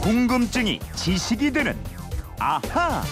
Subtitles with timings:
[0.00, 1.76] 궁금증이 지식이 되는
[2.38, 3.02] 아하.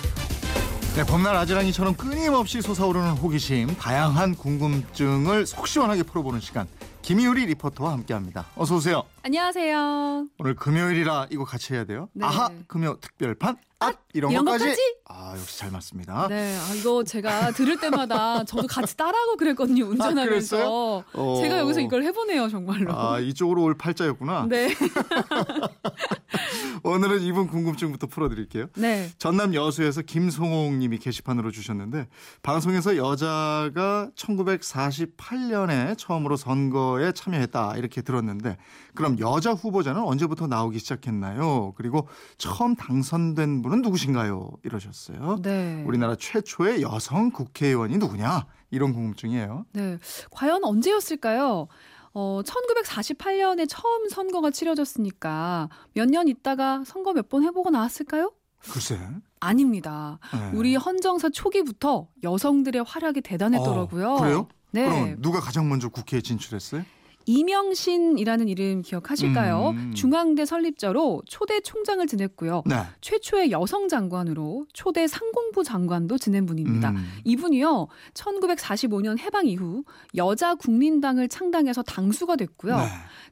[0.96, 6.66] 네, 봄날 아지랑이처럼 끊임없이 솟아오르는 호기심, 다양한 궁금증을 속 시원하게 풀어보는 시간.
[7.02, 8.46] 김희우리 리포터와 함께합니다.
[8.56, 9.04] 어서 오세요.
[9.22, 10.26] 안녕하세요.
[10.38, 12.08] 오늘 금요일이라 이거 같이 해야 돼요.
[12.14, 12.26] 네.
[12.26, 14.64] 아하 금요 특별판 앗 이런, 이런 것까지.
[14.64, 14.80] 것까지?
[15.06, 16.26] 아 역시 잘 맞습니다.
[16.28, 20.58] 네, 아, 이거 제가 들을 때마다 저도 같이 따라하고 그랬거든요, 운전하면서.
[20.58, 21.04] 아?
[21.14, 21.40] 어.
[21.40, 22.92] 제가 여기서 이걸 해보네요, 정말로.
[22.92, 24.46] 아 이쪽으로 올 팔자였구나.
[24.48, 24.74] 네.
[26.82, 28.66] 오늘은 이분 궁금증부터 풀어드릴게요.
[28.76, 29.10] 네.
[29.18, 32.08] 전남 여수에서 김송옥님이 게시판으로 주셨는데
[32.42, 38.56] 방송에서 여자가 1948년에 처음으로 선거에 참여했다 이렇게 들었는데
[38.94, 41.72] 그럼 여자 후보자는 언제부터 나오기 시작했나요?
[41.76, 42.08] 그리고
[42.38, 44.50] 처음 당선된 분은 누구신가요?
[44.64, 45.38] 이러셨어요.
[45.42, 45.82] 네.
[45.86, 48.46] 우리나라 최초의 여성 국회의원이 누구냐?
[48.70, 49.64] 이런 궁금증이에요.
[49.72, 49.98] 네.
[50.30, 51.68] 과연 언제였을까요?
[52.14, 58.32] 어, 1948년에 처음 선거가 치러졌으니까 몇 년 있다가 선거 몇 번 해보고 나왔을까요?
[58.72, 58.98] 글쎄.
[59.40, 60.18] 아닙니다.
[60.32, 60.50] 네.
[60.54, 64.10] 우리 헌정사 초기부터 여성들의 활약이 대단했더라고요.
[64.14, 64.48] 어, 그래요?
[64.72, 64.84] 네.
[64.88, 66.82] 그럼 누가 가장 먼저 국회에 진출했어요?
[67.28, 69.70] 이명신이라는 이름 기억하실까요?
[69.76, 69.92] 음.
[69.94, 72.62] 중앙대 설립자로 초대 총장을 지냈고요.
[72.64, 72.76] 네.
[73.02, 76.90] 최초의 여성 장관으로 초대 상공부 장관도 지낸 분입니다.
[76.90, 77.06] 음.
[77.24, 79.84] 이분이요, 1945년 해방 이후
[80.16, 82.78] 여자 국민당을 창당해서 당수가 됐고요.
[82.78, 82.84] 네.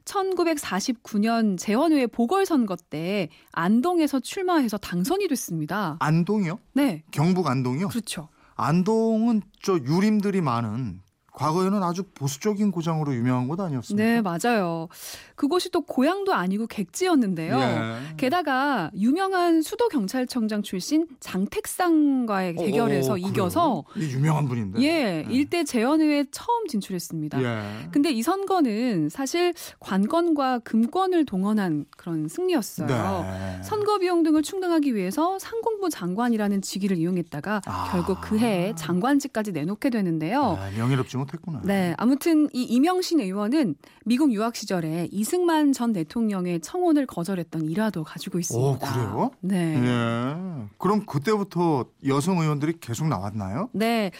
[0.05, 5.97] 1949년 재헌회 보궐선거 때 안동에서 출마해서 당선이 됐습니다.
[5.99, 6.59] 안동이요?
[6.73, 7.87] 네, 경북 안동이요?
[7.87, 8.29] 그렇죠.
[8.55, 11.01] 안동은 저 유림들이 많은
[11.37, 14.03] 과거에는 아주 보수적인 고장으로 유명한 곳 아니었습니까?
[14.03, 14.87] 네, 맞아요.
[15.35, 17.59] 그곳이 또 고향도 아니고 객지였는데요.
[17.59, 18.15] 예.
[18.17, 24.81] 게다가 유명한 수도 경찰청장 출신 장택상과의 대결에서 어, 어, 이겨서 유명한 분인데.
[24.81, 25.25] 예, 네.
[25.29, 27.43] 일대 재헌회에 처음 진출했습니다.
[27.43, 27.89] 예.
[27.91, 32.87] 근데 이 선거는 사실 관건과 금권을 동원한 그런 승리였어요.
[32.87, 33.61] 네.
[33.63, 37.89] 선거 비용 등을 충당하기 위해서 상공부 장관이라는 직위를 이용했다가 아.
[37.91, 40.57] 결국 그해 장관직까지 내놓게 되는데요.
[40.59, 41.61] 아, 명예롭지 못 했구나.
[41.63, 48.39] 네, 아무튼 이 이명신 의원은 미국 유학 시절에 이승만 전 대통령의 청혼을 거절했던 일화도 가지고
[48.39, 48.67] 있습니다.
[48.67, 49.31] 오, 그래요?
[49.41, 49.75] 네.
[49.77, 50.67] 예.
[50.77, 53.69] 그럼 그때부터 여성 의원들이 계속 나왔나요?
[53.73, 54.11] 네.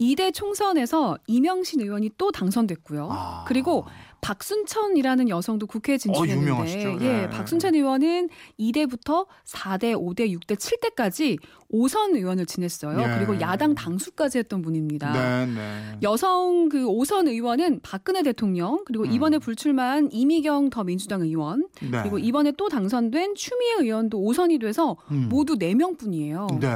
[0.00, 3.08] 2대 총선에서 이명신 의원이 또 당선됐고요.
[3.10, 3.44] 아.
[3.46, 3.84] 그리고
[4.26, 6.98] 박순천이라는 여성도 국회에 진출했는데 유명하시죠?
[7.00, 7.30] 예, 네.
[7.30, 8.28] 박순천 의원은
[8.58, 11.38] 2대부터 4대, 5대, 6대, 7대까지
[11.72, 13.00] 5선 의원을 지냈어요.
[13.00, 13.18] 예.
[13.18, 15.12] 그리고 야당 당수까지 했던 분입니다.
[15.12, 15.98] 네, 네.
[16.02, 19.12] 여성 그 5선 의원은 박근혜 대통령 그리고 음.
[19.12, 22.02] 이번에 불출마한 이미경 더 민주당 의원 네.
[22.02, 25.28] 그리고 이번에 또 당선된 추미애 의원도 5선이 돼서 음.
[25.28, 26.58] 모두 4명뿐이에요.
[26.58, 26.66] 네.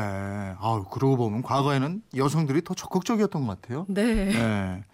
[0.61, 3.87] 아우, 그러고 보면 과거에는 여성들이 더 적극적이었던 것 같아요.
[3.89, 4.27] 네.
[4.27, 4.85] 네.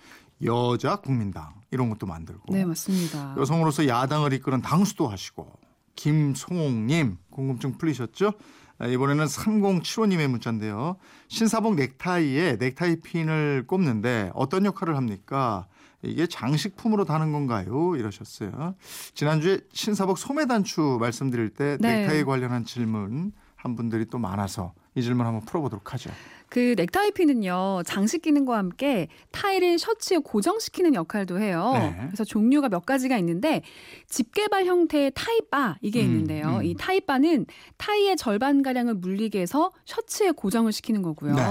[0.42, 3.34] 여자 국민당 이런 것도 만들고 네, 맞습니다.
[3.38, 5.50] 여성으로서 야당을 이끄는 당수도 하시고
[5.96, 8.32] 김송옥님 궁금증 풀리셨죠?
[8.78, 10.96] 아, 이번에는 3075님의 문자인데요.
[11.28, 15.66] 신사복 넥타이에 넥타이 핀을 꼽는데 어떤 역할을 합니까?
[16.02, 17.96] 이게 장식품으로 다는 건가요?
[17.96, 18.74] 이러셨어요.
[19.14, 22.02] 지난주에 신사복 소매 단추 말씀드릴 때 네.
[22.02, 26.10] 넥타이 관련한 질문 한 분들이 또 많아서 이 질문 한번 풀어보도록 하죠.
[26.48, 31.72] 그 넥타이 핀은요 장식 기능과 함께 타이를 셔츠에 고정시키는 역할도 해요.
[31.74, 31.96] 네.
[32.06, 33.62] 그래서 종류가 몇 가지가 있는데
[34.08, 36.58] 집게발 형태의 타이바 이게 음, 있는데요.
[36.58, 36.64] 음.
[36.64, 37.46] 이 타이바는
[37.76, 41.34] 타이의 절반 가량을 물리게 해서 셔츠에 고정을 시키는 거고요.
[41.34, 41.42] 네.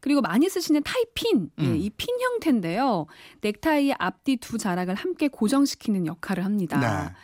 [0.00, 1.76] 그리고 많이 쓰시는 타이핀 예, 음.
[1.76, 3.06] 이핀 형태인데요.
[3.40, 6.78] 넥타이의 앞뒤 두 자락을 함께 고정시키는 역할을 합니다.
[6.78, 7.14] 네.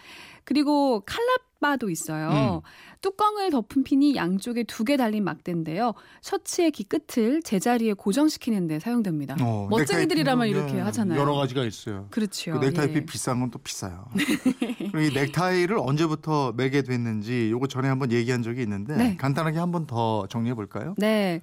[0.44, 2.62] 그리고 칼라바도 있어요.
[2.64, 2.70] 음.
[3.00, 5.94] 뚜껑을 덮은 핀이 양쪽에 두 개 달린 막대인데요.
[6.22, 9.36] 셔츠의 귀 끝을 제자리에 고정시키는 데 사용됩니다.
[9.40, 11.18] 어, 멋쟁이들이라면 넥타이 이렇게 하잖아요.
[11.18, 12.06] 여러 가지가 있어요.
[12.10, 12.58] 그렇죠.
[12.58, 12.92] 그 넥타이 예.
[12.92, 14.06] 핀 비싼 건 또 비싸요.
[14.92, 19.16] 그리고 이 넥타이를 언제부터 매게 됐는지 요거 전에 한번 얘기한 적이 있는데 네.
[19.16, 20.94] 간단하게 한번 더 정리해 볼까요?
[20.98, 21.40] 네.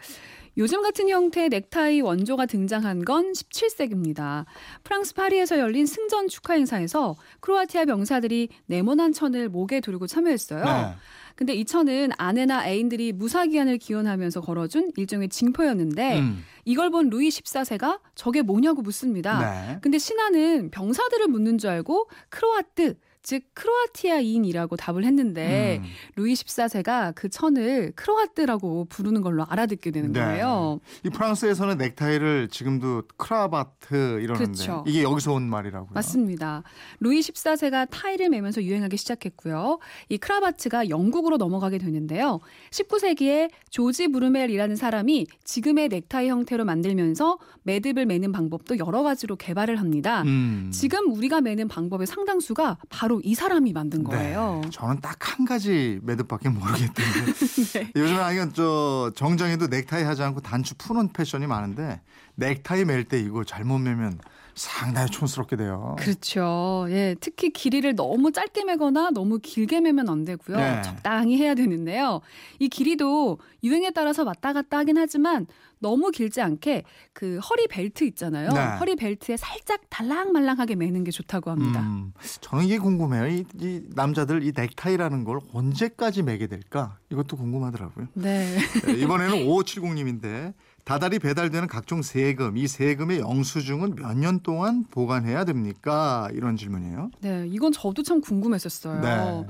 [0.57, 4.45] 요즘 같은 형태의 넥타이 원조가 등장한 건 17세기입니다.
[4.83, 10.65] 프랑스 파리에서 열린 승전 축하 행사에서 크로아티아 병사들이 네모난 천을 목에 두르고 참여했어요.
[10.65, 10.95] 네.
[11.35, 16.43] 근데 이 천은 아내나 애인들이 무사귀환을 기원하면서 걸어준 일종의 징표였는데 음.
[16.65, 19.39] 이걸 본 루이 14세가 저게 뭐냐고 묻습니다.
[19.39, 19.79] 네.
[19.81, 22.95] 근데 신하는 병사들을 묻는 줄 알고 크로아트
[23.27, 25.89] 즉 크로아티아인이라고 답을 했는데 음.
[26.15, 30.21] 루이 14세가 그 천을 크로아트라고 부르는 걸로 알아듣게 되는 네.
[30.21, 30.79] 거예요.
[31.03, 34.85] 이 프랑스에서는 넥타이를 지금도 cravate 이러는데 그렇죠.
[34.87, 35.89] 이게 여기서 온 말이라고요.
[35.93, 36.63] 맞습니다.
[37.01, 39.79] 루이 14세가 타이를 매면서 유행하기 시작했고요.
[40.07, 42.39] 이 크라바트가 영국으로 넘어가게 되는데요.
[42.71, 50.21] 19세기에 조지 브루멜이라는 사람이 지금의 넥타이 형태로 만들면서 매듭을 매는 방법도 여러 가지로 개발을 합니다.
[50.21, 50.71] 음.
[50.71, 54.61] 지금 우리가 매는 방법의 상당수가 바로 바로 이 사람이 만든 거예요.
[54.63, 57.33] 네, 저는 딱 한 가지 매듭밖에 모르겠던데.
[57.73, 57.91] 네.
[57.95, 62.01] 요즘은 아니면 저 정장에도 넥타이 하지 않고 단추 푸는 패션이 많은데
[62.35, 64.19] 넥타이 멜 때 이거 잘못 매면
[64.57, 65.95] 상당히 촌스럽게 돼요.
[65.99, 66.87] 그렇죠.
[66.89, 70.57] 예, 특히 길이를 너무 짧게 매거나 너무 길게 매면 안 되고요.
[70.57, 70.81] 네.
[70.81, 72.21] 적당히 해야 되는데요.
[72.59, 75.45] 이 길이도 유행에 따라서 왔다 갔다 하긴 하지만
[75.79, 76.83] 너무 길지 않게
[77.13, 78.49] 그 허리 벨트 있잖아요.
[78.51, 78.59] 네.
[78.79, 81.81] 허리 벨트에 살짝 달랑말랑하게 매는 게 좋다고 합니다.
[81.81, 83.27] 음, 저는 이게 궁금해요.
[83.27, 86.97] 이, 이 남자들 이 넥타이라는 걸 언제까지 매게 될까?
[87.11, 88.07] 이것도 궁금하더라고요.
[88.13, 88.57] 네.
[88.85, 90.53] 네, 이번에는 5570님인데
[90.87, 96.29] 다달이 배달되는 각종 세금, 이 세금의 영수증은 몇 년 동안 보관해야 됩니까?
[96.33, 97.11] 이런 질문이에요.
[97.19, 99.01] 네, 이건 저도 참 궁금했었어요.
[99.01, 99.45] 네.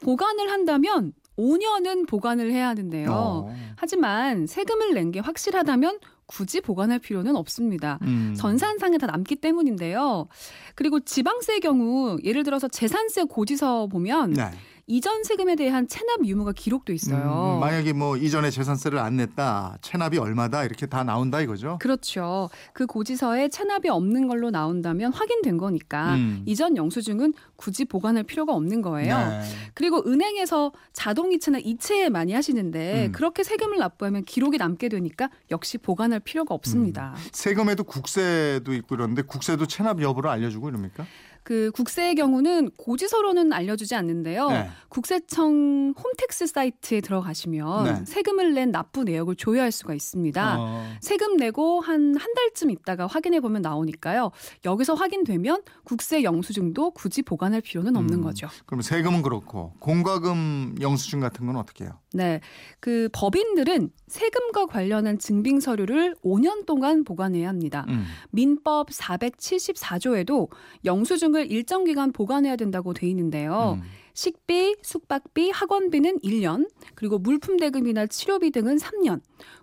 [0.00, 3.10] 보관을 한다면 5년은 보관을 해야 하는데요.
[3.10, 3.54] 어.
[3.76, 7.98] 하지만 세금을 낸 게 확실하다면 굳이 보관할 필요는 없습니다.
[8.02, 8.34] 음.
[8.36, 10.28] 전산상에 다 남기 때문인데요.
[10.74, 14.50] 그리고 지방세의 경우 예를 들어서 재산세 고지서 보면 네.
[14.92, 17.54] 이전 세금에 대한 체납 유무가 기록돼 있어요.
[17.56, 21.78] 음, 만약에 뭐 이전에 재산세를 안 냈다, 체납이 얼마다 이렇게 다 나온다 이거죠.
[21.80, 22.50] 그렇죠.
[22.74, 26.42] 그 고지서에 체납이 없는 걸로 나온다면 확인된 거니까 음.
[26.44, 29.16] 이전 영수증은 굳이 보관할 필요가 없는 거예요.
[29.16, 29.42] 네.
[29.72, 33.12] 그리고 은행에서 자동이체나 이체 많이 하시는데 음.
[33.12, 37.14] 그렇게 세금을 납부하면 기록이 남게 되니까 역시 보관할 필요가 없습니다.
[37.32, 41.06] 세금에도 국세도 있고 이런데 국세도 체납 여부를 알려주고 이럽니까?
[41.42, 44.48] 그 국세의 경우는 고지서로는 알려주지 않는데요.
[44.48, 44.70] 네.
[44.88, 48.04] 국세청 홈택스 사이트에 들어가시면 네.
[48.06, 50.56] 세금을 낸 납부 내역을 조회할 수가 있습니다.
[50.58, 50.86] 어.
[51.00, 54.30] 세금 내고 한 한 달쯤 있다가 확인해 보면 나오니까요.
[54.64, 58.22] 여기서 확인되면 국세 영수증도 굳이 보관할 필요는 없는 음.
[58.22, 58.48] 거죠.
[58.66, 61.98] 그럼 세금은 그렇고 공과금 영수증 같은 건 어떻게 해요?
[62.12, 62.40] 네.
[62.80, 67.86] 그 법인들은 세금과 관련한 증빙 서류를 5년 동안 보관해야 합니다.
[67.88, 68.04] 음.
[68.30, 70.48] 민법 474조에도
[70.84, 73.78] 영수증 을 일정 기간 보관해야 된다고 돼 있는데요.
[73.80, 73.88] 음.
[74.14, 79.20] 식비, 숙박비, 학원비는 1년, 그리고 물품 대금이나 치료비 등은 3년,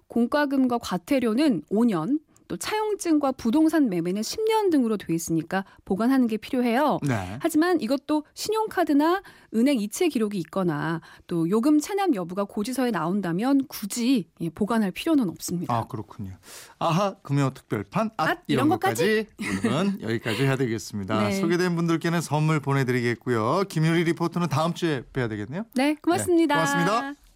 [0.08, 2.20] 공과금과 과태료는 5년,
[2.50, 6.98] 또 차용증과 부동산 매매는 10년 등으로 돼 있으니까 보관하는 게 필요해요.
[7.04, 7.38] 네.
[7.40, 9.22] 하지만 이것도 신용카드나
[9.54, 15.74] 은행 이체 기록이 있거나 또 요금 체납 여부가 고지서에 나온다면 굳이 예, 보관할 필요는 없습니다.
[15.74, 16.32] 아 그렇군요.
[16.80, 21.30] 아하 금요 특별판 앗, 앗, 이런 것까지 오늘은 여기까지 해야 되겠습니다.
[21.30, 21.40] 네.
[21.40, 23.66] 소개된 분들께는 선물 보내드리겠고요.
[23.70, 25.66] 김유리 리포터는 다음 주에 뵈야 되겠네요.
[25.76, 26.56] 네, 고맙습니다.
[26.56, 27.29] 네, 고맙습니다.